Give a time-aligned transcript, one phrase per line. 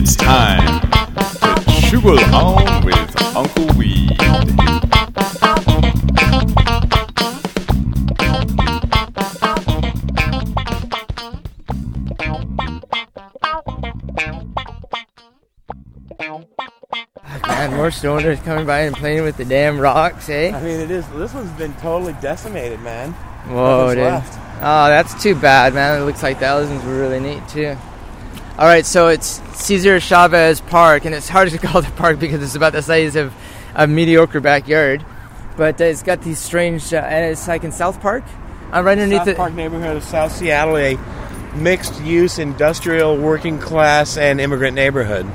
[0.00, 0.80] It's time
[1.64, 4.16] for Sugar Home with Uncle Weed.
[17.42, 20.52] Man, more stoners coming by and playing with the damn rocks, eh?
[20.54, 21.08] I mean, it is.
[21.08, 23.14] This one's been totally decimated, man.
[23.48, 24.04] Whoa, dude.
[24.04, 24.38] Left.
[24.62, 26.00] Oh, that's too bad, man.
[26.00, 27.76] It looks like the other ones were really neat, too.
[28.58, 32.18] All right, so it's Cesar Chavez Park, and it's hard to call it a park
[32.18, 33.32] because it's about the size of
[33.76, 35.06] a mediocre backyard.
[35.56, 38.24] But uh, it's got these strange, uh, and it's like in South Park.
[38.72, 39.36] I'm right underneath South it.
[39.36, 40.98] Park neighborhood of South Seattle, a
[41.54, 45.30] mixed-use industrial, working class, and immigrant neighborhood.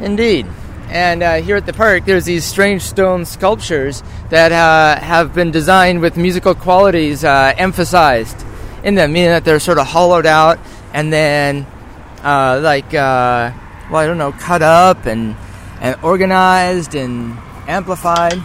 [0.00, 0.46] Indeed.
[0.88, 5.50] And uh, here at the park, there's these strange stone sculptures that uh, have been
[5.50, 8.42] designed with musical qualities uh, emphasized
[8.82, 10.58] in them, meaning that they're sort of hollowed out
[10.94, 11.66] and then,
[12.22, 13.52] uh, like, uh,
[13.90, 15.36] well, I don't know, cut up and,
[15.80, 18.42] and organized and amplified.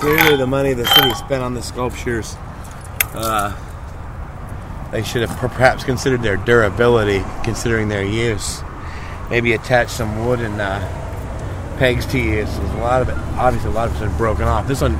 [0.00, 2.36] Clearly, the money the city spent on the sculptures,
[3.16, 8.62] uh, they should have perhaps considered their durability, considering their use.
[9.30, 12.56] Maybe attach some wooden uh, pegs to use.
[12.56, 13.16] There's a lot of it.
[13.36, 14.68] Obviously, a lot of it's been broken off.
[14.68, 14.98] This one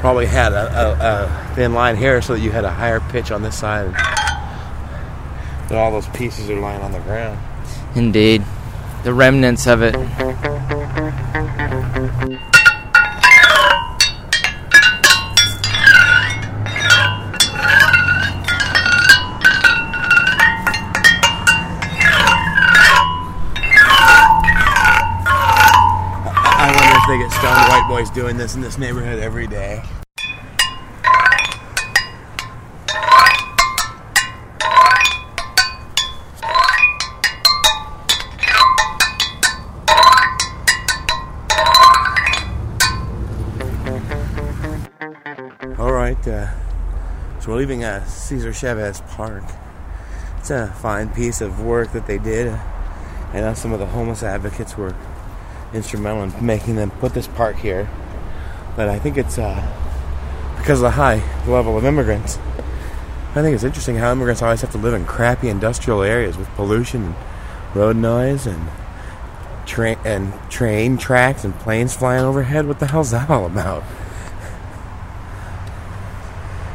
[0.00, 3.30] probably had a, a, a thin line here, so that you had a higher pitch
[3.30, 3.92] on this side.
[5.68, 7.38] But all those pieces are lying on the ground.
[7.94, 8.44] Indeed.
[9.04, 9.94] The remnants of it.
[27.12, 29.82] They get stoned white boys doing this in this neighborhood every day.
[45.78, 46.50] All right, uh,
[47.40, 49.44] so we're leaving uh, Cesar Chavez Park.
[50.38, 52.48] It's a fine piece of work that they did.
[53.34, 54.96] I know some of the homeless advocates were
[55.74, 57.88] instrumental in making them put this park here.
[58.76, 59.60] But I think it's uh,
[60.58, 62.38] because of the high level of immigrants.
[63.34, 66.48] I think it's interesting how immigrants always have to live in crappy industrial areas with
[66.50, 67.14] pollution and
[67.74, 68.68] road noise and
[69.66, 72.66] train and train tracks and planes flying overhead.
[72.66, 73.84] What the hell's that all about?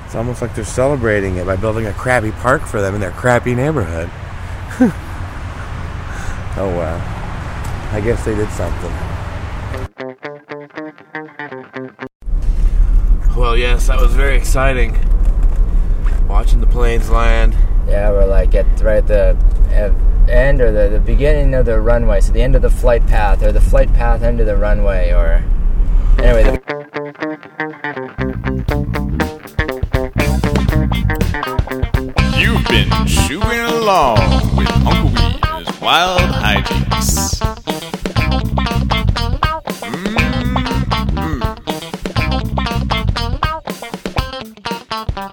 [0.05, 3.11] It's almost like they're celebrating it by building a crappy park for them in their
[3.11, 4.09] crappy neighborhood.
[6.57, 7.16] oh wow.
[7.91, 8.91] I guess they did something.
[13.35, 14.97] Well, yes, that was very exciting.
[16.27, 17.55] Watching the planes land.
[17.87, 19.37] Yeah, we're like at right at the
[19.71, 19.91] at
[20.29, 23.41] end or the, the beginning of the runway, so the end of the flight path,
[23.43, 25.43] or the flight path end of the runway, or
[26.19, 26.43] anyway.
[26.43, 26.57] The,
[32.37, 34.17] You've been chewing along
[34.57, 37.26] with Uncle Wee's Wild Hijinks.
[45.05, 45.29] Bye.